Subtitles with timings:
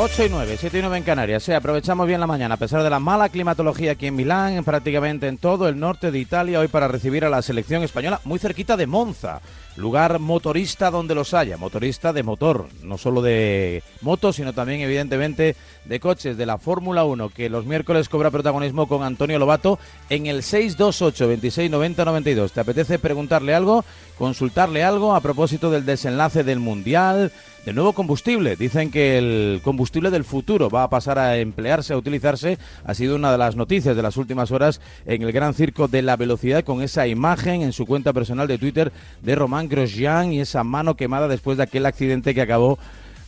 [0.00, 1.42] 8 y 9, 7 y 9 en Canarias.
[1.42, 5.26] Sí, aprovechamos bien la mañana, a pesar de la mala climatología aquí en Milán, prácticamente
[5.26, 8.76] en todo el norte de Italia, hoy para recibir a la selección española, muy cerquita
[8.76, 9.40] de Monza,
[9.74, 15.56] lugar motorista donde los haya, motorista de motor, no solo de motos, sino también evidentemente
[15.84, 19.80] de coches de la Fórmula 1, que los miércoles cobra protagonismo con Antonio Lobato
[20.10, 22.52] en el 628 26 90 92.
[22.52, 23.84] ¿Te apetece preguntarle algo,
[24.16, 27.32] consultarle algo a propósito del desenlace del Mundial?
[27.68, 28.56] Del nuevo combustible.
[28.56, 32.58] Dicen que el combustible del futuro va a pasar a emplearse, a utilizarse.
[32.82, 36.00] Ha sido una de las noticias de las últimas horas en el Gran Circo de
[36.00, 38.90] la Velocidad con esa imagen en su cuenta personal de Twitter
[39.20, 42.78] de Román Grosjean y esa mano quemada después de aquel accidente que acabó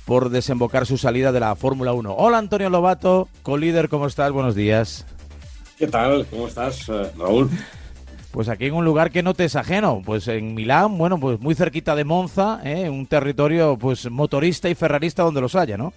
[0.07, 2.15] por desembocar su salida de la Fórmula 1.
[2.17, 4.33] Hola Antonio Lobato, co-líder, ¿cómo estás?
[4.33, 5.05] Buenos días.
[5.77, 6.27] ¿Qué tal?
[6.31, 7.51] ¿Cómo estás, eh, Raúl?
[8.33, 11.41] Pues aquí en un lugar que no te es ajeno, pues en Milán, bueno, pues
[11.41, 12.89] muy cerquita de Monza, ¿eh?
[12.89, 15.93] un territorio pues motorista y ferrarista donde los haya, ¿no?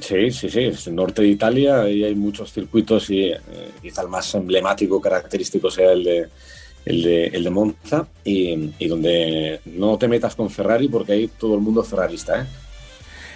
[0.00, 3.40] Sí, sí, sí, es el norte de Italia y hay muchos circuitos y eh,
[3.82, 6.28] quizá el más emblemático, característico sea el de,
[6.86, 11.28] el de, el de Monza y, y, donde no te metas con Ferrari porque ahí
[11.38, 12.46] todo el mundo es ferrarista, ¿eh?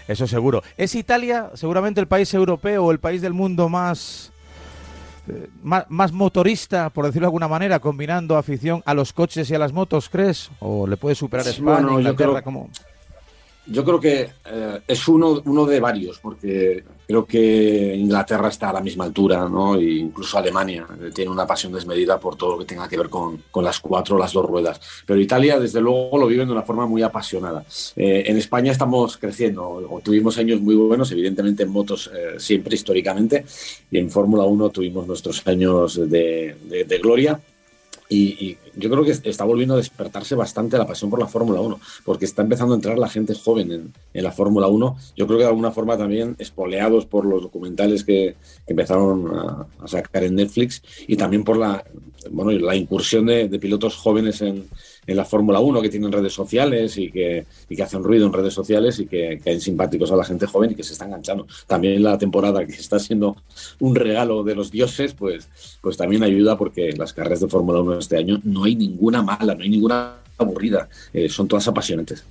[0.09, 0.63] Eso seguro.
[0.77, 4.33] ¿Es Italia seguramente el país europeo o el país del mundo más
[5.29, 9.55] eh, más, más, motorista, por decirlo de alguna manera, combinando afición a los coches y
[9.55, 10.51] a las motos, ¿crees?
[10.61, 12.43] ¿O le puede superar España, bueno, Inglaterra?
[12.45, 12.69] Yo creo,
[13.67, 18.75] yo creo que eh, es uno, uno de varios, porque creo que Inglaterra está a
[18.75, 19.77] la misma altura, ¿no?
[19.77, 23.45] E incluso Alemania tiene una pasión desmedida por todo lo que tenga que ver con,
[23.51, 24.81] con las cuatro o las dos ruedas.
[25.07, 27.65] Pero Italia, desde luego, lo vive de una forma muy apasionada.
[27.95, 33.45] Eh, en España estamos creciendo, tuvimos años muy buenos, evidentemente en motos eh, siempre históricamente,
[33.91, 37.39] y en Fórmula 1 tuvimos nuestros años de, de, gloria
[38.09, 41.81] y, yo creo que está volviendo a despertarse bastante la pasión por la Fórmula 1,
[42.05, 44.97] porque está empezando a entrar la gente joven en, la Fórmula 1.
[45.17, 48.37] Yo creo que de alguna forma también espoleados por los documentales que,
[48.67, 51.85] empezaron a, sacar en Netflix y también por la,
[52.31, 54.69] bueno, la incursión de, de pilotos jóvenes en,
[55.07, 58.33] en la Fórmula 1 que tienen redes sociales y que, y que hacen ruido en
[58.33, 61.47] redes sociales y que caen simpáticos a la gente joven y que se está enganchando.
[61.67, 63.37] También la temporada que está siendo
[63.81, 65.49] un regalo de los dioses, pues,
[65.81, 69.55] pues también ayuda porque las carreras de Fórmula 1 este año no hay ninguna mala,
[69.55, 72.25] no hay ninguna aburrida, eh, son todas apasionantes.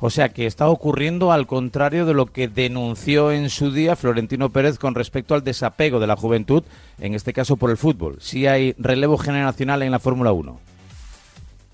[0.00, 4.50] O sea que está ocurriendo al contrario de lo que denunció en su día Florentino
[4.50, 6.62] Pérez con respecto al desapego de la juventud,
[6.98, 8.16] en este caso por el fútbol.
[8.20, 10.58] Sí hay relevo generacional en la Fórmula 1.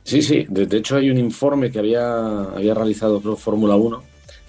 [0.05, 0.47] Sí, sí.
[0.49, 4.03] De, de, hecho, hay un informe que había, había realizado Fórmula 1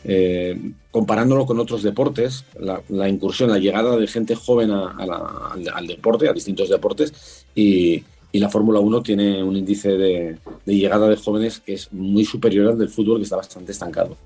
[0.06, 0.60] eh,
[0.92, 5.16] comparándolo con otros deportes, la, la, incursión, la llegada de gente joven a, a la,
[5.52, 10.38] al, al, deporte, a distintos deportes, y, y la Fórmula 1 tiene un índice de,
[10.66, 14.18] llegada de jóvenes que es muy superior al del fútbol, que está bastante estancado.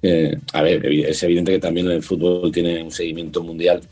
[0.00, 3.82] Eh, a ver, es evidente que también el fútbol tiene un seguimiento mundial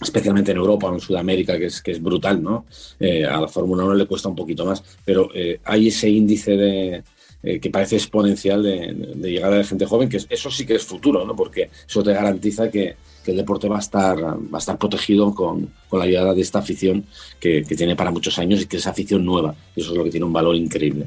[0.00, 2.64] especialmente en Europa o en Sudamérica, que es, que es brutal, ¿no?
[2.98, 6.56] Eh, a la Fórmula 1 le cuesta un poquito más, pero eh, hay ese índice
[6.56, 7.02] de,
[7.60, 10.84] que parece exponencial de, de, llegada de gente joven, que es, eso sí que es
[10.84, 11.36] futuro, ¿no?
[11.36, 15.34] Porque eso te garantiza que, que el deporte va a estar, va a estar protegido
[15.34, 17.04] con, con la llegada de esta afición
[17.38, 19.54] que, que tiene para muchos años y que es afición nueva.
[19.76, 21.06] Y eso es lo que tiene un valor increíble.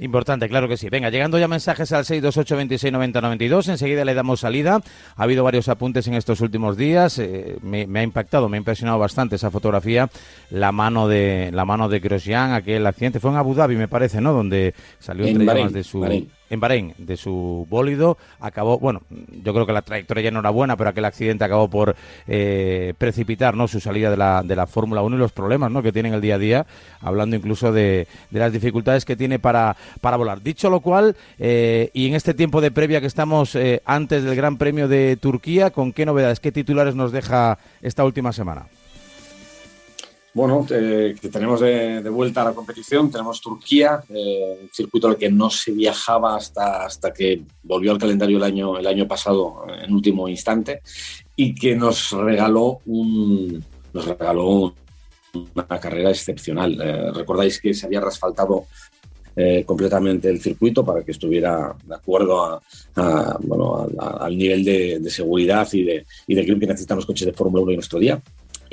[0.00, 0.88] Importante, claro que sí.
[0.88, 4.80] Venga, llegando ya mensajes al 628-2690-92, enseguida le damos salida.
[5.14, 7.18] Ha habido varios apuntes en estos últimos días.
[7.18, 10.08] Eh, me, me, ha impactado, me ha impresionado bastante esa fotografía.
[10.48, 13.20] La mano de la mano de Grosjean, aquel accidente.
[13.20, 14.32] Fue en Abu Dhabi, me parece, ¿no?
[14.32, 16.00] Donde salió entre llamas de su...
[16.00, 18.18] Bahrein en Bahrein de su bólido.
[18.40, 19.02] Acabó, bueno,
[19.42, 21.96] yo creo que la trayectoria ya no era buena, pero aquel accidente acabó por
[22.26, 23.68] eh, precipitar ¿no?
[23.68, 25.82] su salida de la, de la Fórmula 1 y los problemas ¿no?
[25.82, 26.66] que tienen el día a día,
[27.00, 30.42] hablando incluso de, de las dificultades que tiene para, para volar.
[30.42, 34.34] Dicho lo cual, eh, y en este tiempo de previa que estamos eh, antes del
[34.34, 38.66] Gran Premio de Turquía, ¿con qué novedades, qué titulares nos deja esta última semana?
[40.32, 45.16] Bueno, eh, que tenemos de, vuelta a la competición, tenemos Turquía, eh, un circuito al
[45.16, 49.66] que no se viajaba hasta, hasta que volvió al calendario el año, el año pasado
[49.82, 50.82] en último instante
[51.34, 54.72] y que nos regaló, un, nos regaló
[55.32, 56.80] una carrera excepcional.
[56.80, 58.66] Eh, Recordáis que se había resfaltado
[59.34, 62.62] eh, completamente el circuito para que estuviera de acuerdo a,
[62.96, 67.32] a, bueno, al nivel de, seguridad y de, y de que necesitan los coches de
[67.32, 68.20] Fórmula 1 en nuestro día.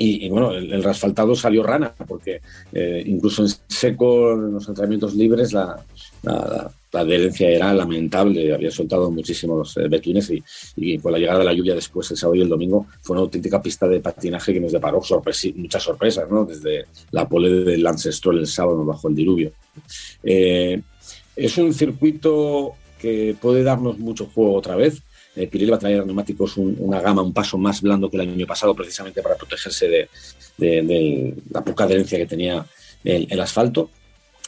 [0.00, 2.40] Y, bueno, el, rasfaltado salió rana, porque
[2.72, 5.76] eh, incluso en seco, en los entrenamientos libres, la,
[6.22, 8.54] la, adherencia era lamentable.
[8.54, 10.32] Había soltado muchísimos eh, betines
[10.76, 13.22] y, con la llegada de la lluvia después, el sábado y el domingo, fue una
[13.22, 15.02] auténtica pista de patinaje que nos deparó
[15.56, 16.44] muchas sorpresas, ¿no?
[16.44, 19.50] Desde la pole del Lance Stroll el sábado bajo el diluvio.
[20.22, 20.80] Eh,
[21.34, 25.02] es un circuito que puede darnos mucho juego otra vez
[25.46, 28.74] Pirelli va a traer neumáticos una gama, un paso más blando que el año pasado,
[28.74, 30.08] precisamente para protegerse
[30.58, 32.66] de, la poca adherencia que tenía
[33.04, 33.90] el, asfalto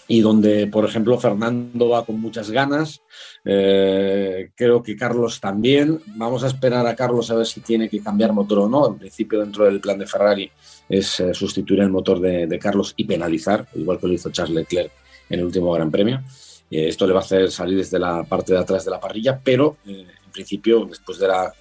[0.08, 3.00] y donde, por ejemplo, Fernando va con muchas ganas.
[3.44, 6.00] Eh, creo que Carlos también.
[6.16, 8.88] Vamos a esperar a Carlos a ver si tiene que cambiar motor o no.
[8.88, 10.50] En principio, dentro del plan de Ferrari
[10.88, 14.90] es eh, sustituir el motor de, Carlos y penalizar, igual que lo hizo Charles Leclerc
[15.28, 16.20] en el último Gran Premio.
[16.68, 19.40] Eh, esto le va a hacer salir desde la parte de atrás de la parrilla,
[19.42, 19.76] pero
[20.30, 21.52] principio, después de la,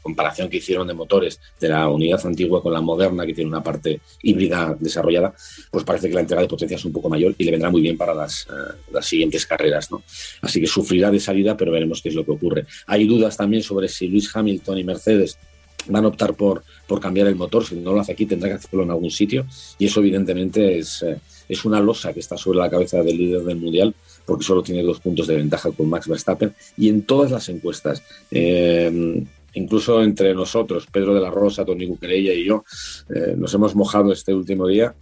[0.00, 3.62] comparación que hicieron de motores de la unidad antigua con la moderna, que tiene una
[3.62, 5.34] parte híbrida desarrollada,
[5.70, 7.80] pues parece que la entrega de potencia es un poco mayor y le vendrá muy
[7.80, 9.90] bien para las, eh, siguientes carreras.
[9.90, 10.02] ¿no?
[10.42, 12.66] Así que sufrirá de salida, pero veremos qué es lo que ocurre.
[12.86, 15.38] Hay dudas también sobre si Luis Hamilton y Mercedes
[15.86, 17.64] van a optar por, por cambiar el motor.
[17.64, 19.46] Si no lo hace aquí, tendrá que hacerlo en algún sitio.
[19.78, 21.18] Y eso, evidentemente, es, eh,
[21.48, 23.94] es una losa que está sobre la cabeza del líder del mundial
[24.28, 28.02] porque solo tiene dos puntos de ventaja con Max Verstappen, y en todas las encuestas,
[28.30, 32.62] eh, incluso entre nosotros, Pedro de la Rosa, Tony Buquerella y yo,
[33.08, 34.94] eh, nos hemos mojado este último día.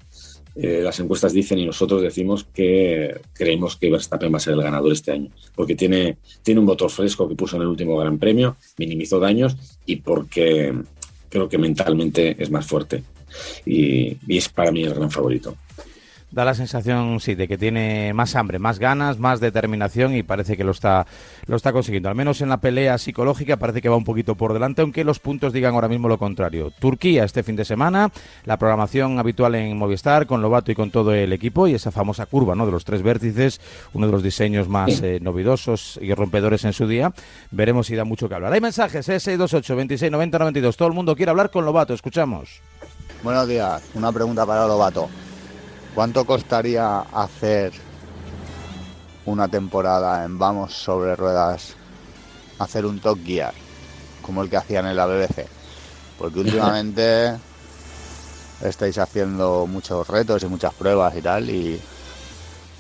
[0.55, 4.62] Eh, las encuestas dicen y nosotros decimos que creemos que Verstappen va a ser el
[4.62, 8.19] ganador este año, porque tiene, tiene un motor fresco que puso en el último Gran
[8.19, 9.56] Premio, minimizó daños
[9.87, 10.73] y porque
[11.28, 13.02] creo que mentalmente es más fuerte
[13.67, 15.56] y es para mí el gran favorito
[16.31, 20.56] da la sensación, sí, de que tiene más hambre, más ganas, más determinación y parece
[20.56, 21.06] que lo está,
[21.46, 22.08] lo está consiguiendo.
[22.08, 25.19] Al menos en la pelea psicológica parece que va un poquito por delante, aunque los
[25.19, 26.73] puntos digan ahora mismo lo contrario.
[26.78, 28.11] Turquía este fin de semana,
[28.44, 32.26] la programación habitual en Movistar con Lobato y con todo el equipo y esa famosa
[32.26, 32.67] curva ¿no?
[32.67, 33.61] de los tres vértices,
[33.94, 37.12] uno de los diseños más eh, novedosos y rompedores en su día.
[37.50, 38.52] Veremos si da mucho que hablar.
[38.52, 39.20] Hay mensajes, ¿eh?
[39.20, 40.76] 628 26 90 92.
[40.76, 42.61] Todo el mundo quiere hablar con Lobato, escuchamos.
[43.23, 45.08] Buenos días, una pregunta para Lobato.
[45.96, 47.72] ¿Cuánto costaría hacer
[49.25, 51.75] una temporada en Vamos sobre ruedas,
[52.58, 53.54] hacer un Top Gear,
[54.20, 55.46] como el que hacían en la BBC?
[56.19, 57.34] Porque últimamente
[58.62, 61.81] estáis haciendo muchos retos y muchas pruebas y tal, y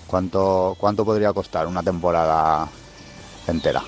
[0.06, 2.68] ¿cuánto, cuánto podría costar una temporada
[3.48, 3.82] entera?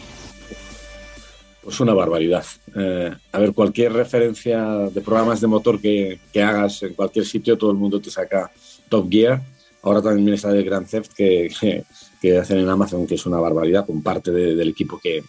[1.63, 2.47] Pues una barbaridad.
[2.75, 7.59] Eh, a ver, cualquier referencia de programas de motor que, que hagas en cualquier sitio,
[7.59, 8.51] todo el mundo te saca
[8.89, 9.43] Top Gear.
[9.83, 11.85] Ahora también está el Grand Theft que,
[12.21, 15.23] que, hacen en Amazon, que es una barbaridad, con parte del equipo que,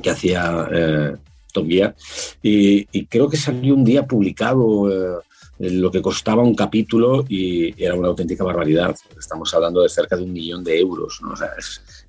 [0.00, 1.16] que hacía eh,
[1.52, 1.94] Top Gear.
[2.42, 5.20] Y, creo que salió un día publicado eh,
[5.58, 8.94] lo que costaba un capítulo y era una auténtica barbaridad.
[9.18, 11.20] Estamos hablando de cerca de un millón de euros.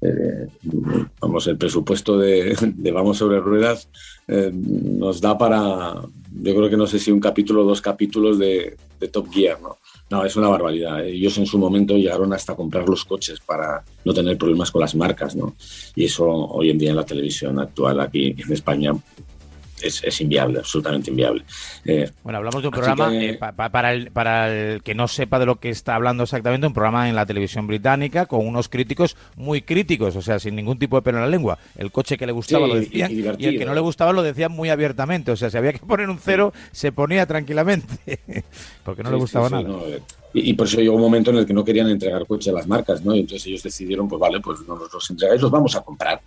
[0.02, 0.48] Eh,
[1.20, 2.56] vamos, el presupuesto de,
[2.94, 3.88] Vamos sobre Ruedas
[4.28, 5.96] nos da para,
[6.32, 9.62] yo creo que no sé si un capítulo o dos capítulos de, de Top Gear.
[9.62, 9.78] ¿no?
[10.10, 11.06] No, es una barbaridad.
[11.06, 14.96] Ellos en su momento llegaron hasta comprar los coches para no tener problemas con las
[14.96, 15.56] marcas, ¿no?
[15.96, 18.94] Y eso hoy en día en la televisión actual aquí en España
[19.82, 21.44] es, inviable, absolutamente inviable.
[21.86, 25.46] Eh, bueno, hablamos de un programa, eh, para, el, para el que no sepa de
[25.46, 29.62] lo que está hablando exactamente, un programa en la televisión británica con unos críticos muy
[29.62, 31.58] críticos, o sea, sin ningún tipo de pelo en la lengua.
[31.78, 34.52] El coche que le gustaba lo decían y, el que no le gustaba lo decían
[34.52, 38.20] muy abiertamente, o sea, si había que poner un cero, se ponía tranquilamente,
[38.84, 39.70] porque no le gustaba nada.
[39.88, 40.02] Eh,
[40.34, 42.68] y, por eso llegó un momento en el que no querían entregar coches a las
[42.68, 43.16] marcas, ¿no?
[43.16, 46.22] Y entonces ellos decidieron, pues vale, pues no nos los entregáis, los vamos a comprar.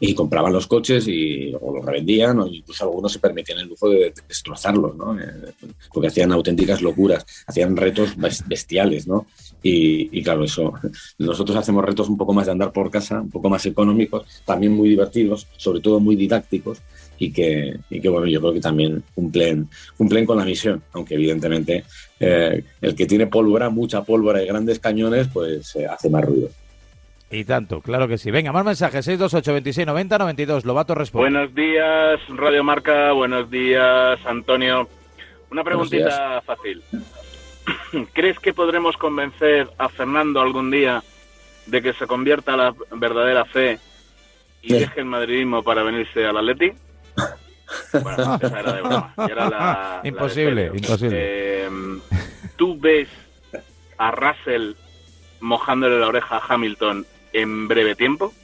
[0.00, 3.88] Y compraban los coches y o los revendían, o incluso algunos se permitían el lujo
[3.88, 5.18] de destrozarlos, ¿no?
[5.18, 5.52] Eh,
[5.92, 8.16] porque hacían auténticas locuras, hacían retos
[8.46, 9.26] bestiales, ¿no?
[9.62, 10.72] Y, y, claro, eso,
[11.18, 14.72] nosotros hacemos retos un poco más de andar por casa, un poco más económicos, también
[14.72, 16.82] muy divertidos, sobre todo muy didácticos,
[17.18, 21.14] y que, y que bueno, yo creo que también cumplen, cumplen con la misión, aunque
[21.14, 21.84] evidentemente
[22.18, 26.48] eh, el que tiene pólvora, mucha pólvora y grandes cañones, pues eh, hace más ruido.
[27.30, 28.30] Y tanto, claro que sí.
[28.30, 30.64] Venga, más mensajes, 628 26 90 92.
[30.66, 31.30] Lobato responde.
[31.30, 33.12] Buenos días, Radio Marca.
[33.12, 34.86] Buenos días, Antonio.
[35.50, 36.82] Una preguntita fácil.
[38.12, 41.02] ¿Crees que podremos convencer a Fernando algún día
[41.66, 43.78] de que se convierta a la verdadera fe
[44.62, 46.72] y deje el madridismo para venirse al Atleti?
[48.02, 50.00] Bueno, esa era de broma.
[50.04, 51.64] imposible, imposible.
[51.64, 52.00] Em,
[52.56, 53.08] ¿Tú ves
[53.96, 54.74] a Russell
[55.40, 58.34] mojándole la oreja a Hamilton en breve tiempo?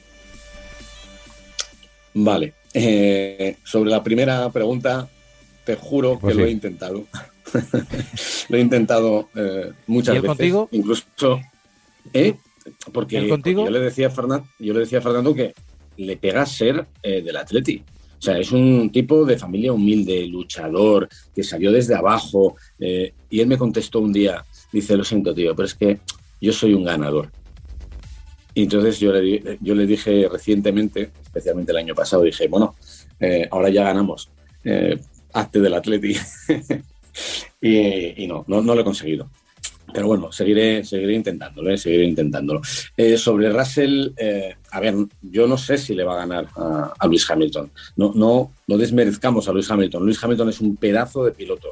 [2.15, 2.53] Vale.
[2.73, 5.07] Eh, sobre la primera pregunta,
[5.63, 7.05] te juro que lo he intentado.
[8.49, 10.27] Lo he intentado eh, muchas ¿Y veces.
[10.27, 10.69] contigo?
[10.71, 11.05] Incluso.
[12.13, 12.35] ¿eh?
[12.91, 13.65] Porque, contigo?
[13.65, 15.53] yo le decía a Fernando, yo le decía a Fernando que
[15.97, 17.83] le pega ser del Atleti.
[18.19, 22.57] O sea, es un tipo de familia humilde, luchador, que salió desde abajo.
[22.77, 25.99] Eh, y él me contestó un día, dice, lo siento, tío, pero es que
[26.41, 27.31] yo soy un ganador.
[28.53, 32.75] Y entonces yo le, yo le dije recientemente, especialmente el año pasado, dije, bueno,
[33.21, 34.29] eh, ahora ya ganamos.
[34.65, 34.99] Eh,
[35.31, 36.15] hazte del Atleti.
[37.61, 39.29] y, no, no, lo he conseguido.
[39.91, 42.61] Pero bueno, seguiré, seguiré intentándolo, seguiré intentándolo.
[43.17, 44.11] sobre Russell,
[44.71, 47.71] a ver, yo no sé si le va a ganar a, Luis Hamilton.
[47.95, 50.05] No, no, no desmerezcamos a Luis Hamilton.
[50.05, 51.69] Luis Hamilton es un pedazo de piloto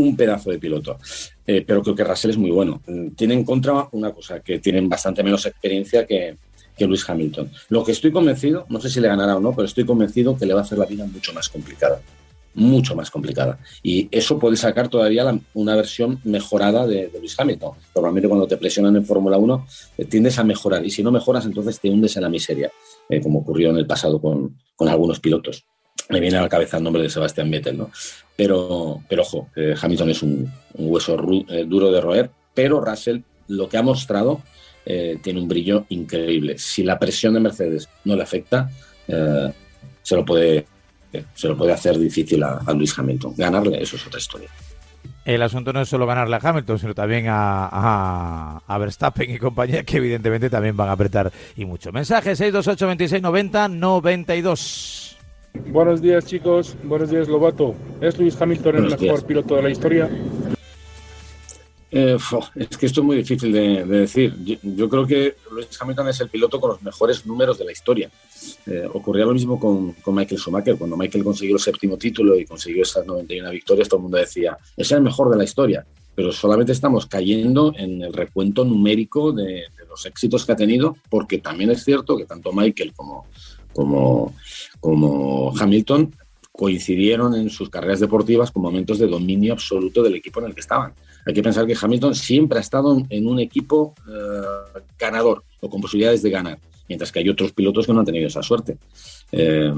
[0.00, 0.98] un pedazo de piloto.
[1.46, 2.80] Eh, pero creo que Russell es muy bueno.
[3.16, 6.36] Tiene en contra una cosa, que tienen bastante menos experiencia que,
[6.76, 7.50] que Luis Hamilton.
[7.68, 10.46] Lo que estoy convencido, no sé si le ganará o no, pero estoy convencido que
[10.46, 12.00] le va a hacer la vida mucho más complicada.
[12.54, 13.58] Mucho más complicada.
[13.82, 17.72] Y eso puede sacar todavía una versión mejorada de, Luis Hamilton.
[17.94, 19.66] Normalmente cuando te presionan en Fórmula 1
[19.98, 20.84] eh, tiendes a mejorar.
[20.84, 22.70] Y si no mejoras, entonces te hundes en la miseria,
[23.08, 25.64] eh, como ocurrió en el pasado con, algunos pilotos
[26.08, 27.90] me viene a la cabeza el nombre de Sebastián Vettel, ¿no?
[28.34, 29.48] Pero, pero ojo,
[29.80, 31.16] Hamilton es un, hueso
[31.48, 34.42] eh, duro de roer, pero Russell lo que ha mostrado
[35.22, 36.58] tiene un brillo increíble.
[36.58, 38.68] Si la presión de Mercedes no le afecta,
[40.02, 40.66] se, lo puede,
[41.34, 43.34] se lo puede hacer difícil a, Luis Hamilton.
[43.36, 44.48] Ganarle, eso es otra historia.
[45.24, 49.84] El asunto no es solo ganarle a Hamilton, sino también a, a, Verstappen y compañía,
[49.84, 51.92] que evidentemente también van a apretar y mucho.
[51.92, 55.16] Mensaje 628 26 90 92.
[55.66, 56.76] Buenos días, chicos.
[56.84, 57.74] Buenos días, Lobato.
[58.00, 60.08] ¿Es Luis Hamilton el mejor piloto de la historia?
[61.92, 62.16] Eh,
[62.54, 64.34] es que esto es muy difícil de, decir.
[64.62, 68.10] Yo, creo que Luis Hamilton es el piloto con los mejores números de la historia.
[68.66, 70.76] Eh, ocurría lo mismo con, Michael Schumacher.
[70.78, 74.56] Cuando Michael consiguió el séptimo título y consiguió esas 91 victorias, todo el mundo decía,
[74.76, 75.84] es el mejor de la historia.
[76.14, 81.38] Pero solamente estamos cayendo en el recuento numérico de, los éxitos que ha tenido, porque
[81.38, 83.26] también es cierto que tanto Michael como,
[83.72, 86.14] como Hamilton
[86.52, 90.60] coincidieron en sus carreras deportivas con momentos de dominio absoluto del equipo en el que
[90.60, 90.92] estaban.
[91.26, 95.80] Hay que pensar que Hamilton siempre ha estado en un equipo eh, ganador o con
[95.80, 96.58] posibilidades de ganar,
[96.88, 98.78] mientras que hay otros pilotos que no han tenido esa suerte.
[99.32, 99.72] Eh,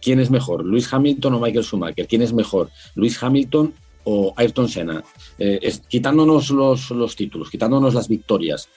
[0.00, 2.06] ¿Quién es mejor, Luis Hamilton o Michael Schumacher?
[2.06, 3.74] ¿Quién es mejor, Luis Hamilton
[4.04, 5.02] o Ayrton Senna?
[5.38, 8.68] Eh, quitándonos los, los títulos, quitándonos las victorias,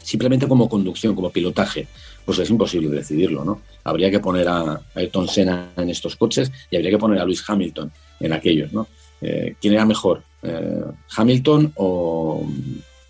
[0.00, 1.88] simplemente como conducción, como pilotaje,
[2.24, 3.62] pues es imposible decidirlo, ¿no?
[3.82, 7.42] Habría que poner a Ayrton Senna en estos coches y habría que poner a Luis
[7.48, 7.90] Hamilton
[8.20, 8.86] en aquellos, ¿no?
[9.20, 10.22] Eh, ¿Quién era mejor?
[10.42, 10.84] Eh,
[11.16, 12.46] ¿Hamilton o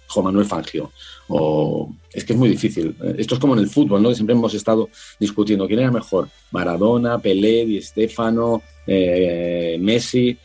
[0.09, 0.93] Juan Manuel Fangio?
[1.29, 2.97] O, es que es muy difícil.
[3.03, 4.15] Eh, esto es como en el fútbol, ¿no?
[4.15, 6.29] Siempre hemos estado discutiendo quién era mejor.
[6.53, 10.39] Maradona, Pelé, Di Stefano, Messi.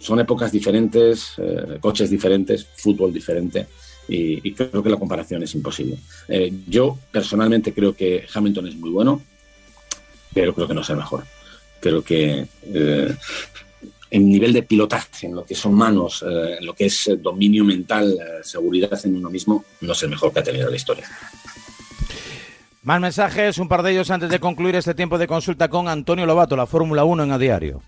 [0.00, 1.34] son épocas diferentes,
[1.80, 3.66] coches diferentes, fútbol diferente
[4.08, 5.98] y, creo que la comparación es imposible.
[6.66, 9.22] Yo personalmente creo que Hamilton es muy bueno,
[10.34, 11.24] pero creo que no es el mejor.
[11.80, 12.46] Creo que
[14.10, 17.64] en nivel de pilotaje, en lo que son manos, eh, en lo que es dominio
[17.64, 21.06] mental, seguridad en uno mismo, no es el mejor que ha tenido la historia.
[22.82, 26.24] Más mensajes, un par de ellos antes de concluir este tiempo de consulta con Antonio
[26.26, 27.82] Lobato, la Fórmula 1 en A Diario.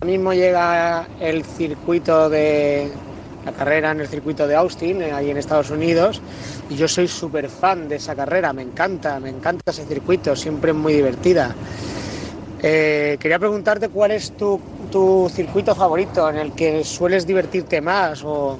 [0.00, 2.90] Ahora mismo llega el circuito de,
[3.46, 6.20] la carrera en el circuito de Austin, eh, ahí en Estados Unidos,
[6.68, 10.72] y yo soy súper fan de esa carrera, me encanta, me encanta ese circuito, siempre
[10.72, 11.54] es muy divertida.
[12.60, 14.60] Eh, quería preguntarte cuál es tu,
[15.30, 18.58] circuito favorito en el que sueles divertirte más, o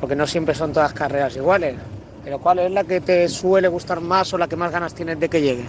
[0.00, 1.76] porque no siempre son todas carreras iguales,
[2.24, 5.18] pero cuál es la que te suele gustar más o la que más ganas tienes
[5.20, 5.64] de que llegue.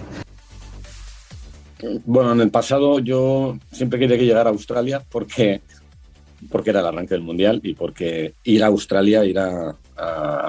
[2.04, 5.60] Bueno, en el pasado yo siempre quería que llegara a Australia porque
[6.50, 9.76] porque era el arranque del Mundial y porque ir a Australia, ir a,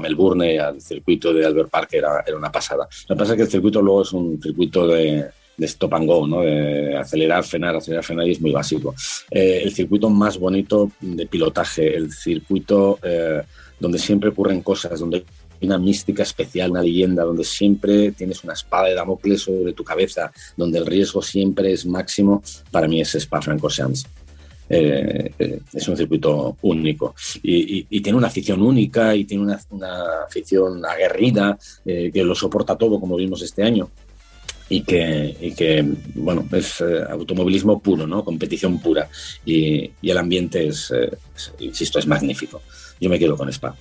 [0.02, 2.88] Melbourne, al circuito de Albert Park era, era, una pasada.
[3.08, 5.26] Lo que pasa es que el circuito luego es un circuito de,
[5.60, 6.42] stop and go, ¿no?
[6.42, 8.94] de acelerar, frenar, acelerar, frenar y es muy básico.
[9.32, 13.42] Eh, el circuito más bonito de pilotaje, el circuito eh,
[13.80, 15.26] donde siempre ocurren cosas, donde
[15.62, 19.84] hay una mística especial, una leyenda, donde siempre tienes una espada de Damocles sobre tu
[19.84, 24.06] cabeza, donde el riesgo siempre es máximo, para mí es Spa-Francorchamps.
[24.68, 30.84] Eh, eh, es un circuito único y, tiene una afición única y tiene una, afición
[30.84, 33.92] aguerrida eh, que lo soporta todo como vimos este año
[34.70, 39.08] y que, que bueno es automovilismo puro no competición pura
[39.46, 40.94] y, el ambiente es,
[41.60, 42.62] insisto es magnífico
[43.00, 43.76] yo me quedo con Spa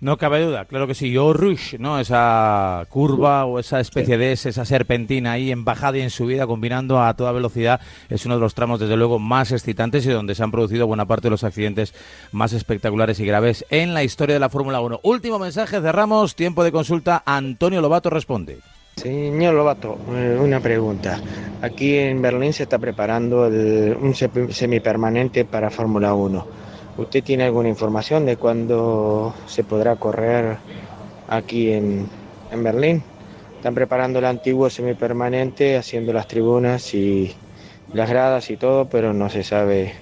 [0.00, 1.14] no cabe duda, claro que sí.
[1.18, 2.00] O Rush, ¿no?
[2.00, 6.46] Esa curva o esa especie de S, esa serpentina ahí en bajada y en subida,
[6.46, 10.34] combinando a toda velocidad, es uno de los tramos, desde luego, más excitantes y donde
[10.34, 11.92] se han producido buena parte de los accidentes
[12.32, 15.00] más espectaculares y graves en la historia de la Fórmula 1.
[15.02, 16.34] Último mensaje, cerramos.
[16.34, 17.22] Tiempo de consulta.
[17.26, 18.60] Antonio Lobato responde.
[19.00, 21.18] Señor Lobato, eh, una pregunta.
[21.62, 26.46] Aquí en Berlín se está preparando un semipermanente para Fórmula 1
[26.98, 30.58] ¿Usted tiene alguna información de cuándo se podrá correr
[31.28, 32.10] aquí en,
[32.52, 33.02] Berlín?
[33.56, 37.34] Están preparando el antiguo semipermanente, haciendo las tribunas y
[37.94, 39.94] las gradas y todo, pero no se sabe.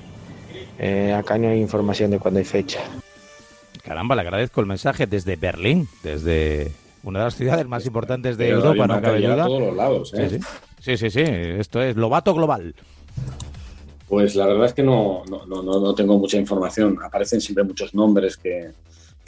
[0.80, 2.80] Eh, acá no hay información de cuándo hay fecha.
[3.84, 8.50] Caramba, le agradezco el mensaje desde Berlín, desde una de las ciudades más importantes de
[8.50, 9.46] Europa, no cabe duda.
[9.46, 10.40] todos los lados, ¿eh?
[10.80, 12.74] sí, sí, sí, esto es Lobato Global.
[14.08, 16.98] Pues la verdad es que no, no, no, no tengo mucha información.
[17.02, 18.70] Aparecen siempre muchos nombres que,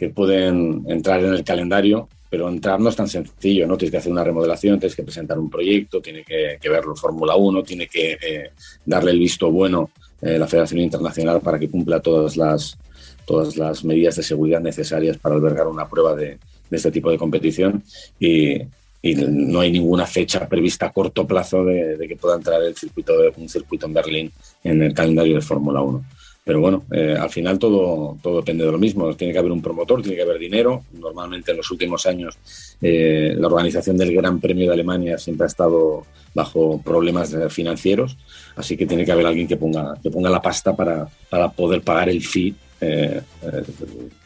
[0.00, 3.76] que pueden entrar en el calendario, pero entrar no es tan sencillo, ¿no?
[3.76, 7.62] Tienes que hacer una remodelación, tienes que presentar un proyecto, tiene que, verlo Fórmula 1,
[7.62, 8.52] tiene que eh,
[8.86, 9.90] darle el visto bueno
[10.22, 12.78] eh, la Federación Internacional para que cumpla todas las,
[13.26, 16.38] todas las medidas de seguridad necesarias para albergar una prueba de,
[16.76, 17.82] este tipo de competición
[18.18, 18.58] y,
[19.02, 23.14] no hay ninguna fecha prevista a corto plazo de, de que pueda entrar el circuito,
[23.34, 26.04] un circuito en Berlín en el calendario de Fórmula 1.
[26.44, 29.14] Pero bueno, eh, al final todo, todo depende de lo mismo.
[29.14, 30.84] Tiene que haber un promotor, tiene que haber dinero.
[30.92, 32.38] Normalmente en los últimos años
[32.80, 38.16] eh, la organización del Gran Premio de Alemania siempre ha estado bajo problemas financieros,
[38.54, 41.82] así que tiene que haber alguien que ponga, que ponga la pasta para, para poder
[41.82, 43.62] pagar el fee eh, eh,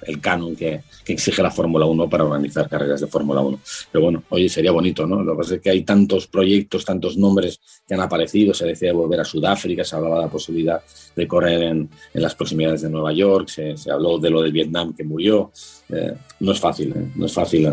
[0.03, 3.59] el canon que, exige la Fórmula 1 para organizar carreras de Fórmula 1.
[3.91, 5.23] Pero bueno, oye, sería bonito, ¿no?
[5.23, 8.55] Lo que pasa es que hay tantos proyectos, tantos nombres que han aparecido.
[8.55, 10.83] Se decía de volver a Sudáfrica, se hablaba de la posibilidad
[11.15, 15.05] de correr en, las proximidades de Nueva York, se, habló de lo de Vietnam que
[15.05, 15.51] murió.
[15.91, 17.69] Eh, no es fácil, no es fácil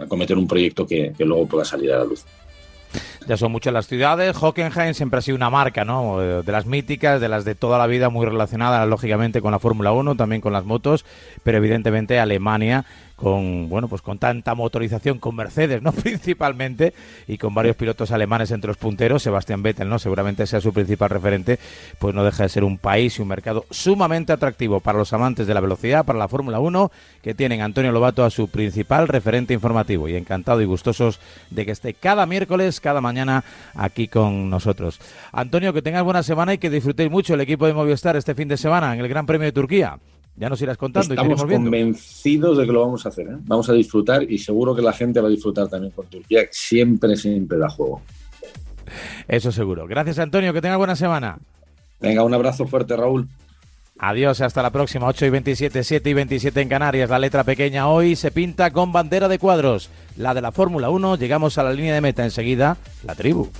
[0.00, 2.24] acometer un proyecto que luego pueda salir a la luz.
[3.26, 4.36] Ya son muchas las ciudades.
[4.36, 6.18] Hockenheim siempre ha sido una marca, ¿no?
[6.18, 9.92] De las míticas, de las de toda la vida, muy relacionada, lógicamente, con la Fórmula
[9.92, 11.04] 1, también con las motos,
[11.42, 12.84] pero evidentemente Alemania
[13.16, 16.94] con bueno pues con tanta motorización con Mercedes no principalmente
[17.28, 21.10] y con varios pilotos alemanes entre los punteros Sebastián Vettel no seguramente sea su principal
[21.10, 21.58] referente
[21.98, 25.46] pues no deja de ser un país y un mercado sumamente atractivo para los amantes
[25.46, 26.90] de la velocidad para la Fórmula 1
[27.22, 30.08] que tienen Antonio Lobato a su principal referente informativo.
[30.08, 35.00] Y encantado y gustosos de que esté cada miércoles cada mañana aquí con nosotros.
[35.32, 38.48] Antonio que tengas buena semana y que disfrutéis mucho el equipo de Movistar este fin
[38.48, 39.98] de semana en el Gran Premio de Turquía
[40.36, 41.14] ya nos irás contando.
[41.14, 43.28] Estamos y convencidos de que lo vamos a hacer.
[43.28, 43.36] ¿eh?
[43.44, 46.42] Vamos a disfrutar y seguro que la gente va a disfrutar también con Turquía.
[46.50, 48.02] Siempre, siempre da juego.
[49.28, 49.86] Eso seguro.
[49.86, 50.52] Gracias, Antonio.
[50.52, 51.38] Que tenga buena semana.
[52.00, 53.28] Venga, un abrazo fuerte, Raúl.
[53.98, 55.06] Adiós, hasta la próxima.
[55.06, 57.08] 8 y 27, 7 y 27 en Canarias.
[57.08, 59.88] La letra pequeña hoy se pinta con bandera de cuadros.
[60.16, 61.16] La de la Fórmula 1.
[61.16, 62.76] Llegamos a la línea de meta enseguida.
[63.04, 63.50] La tribu.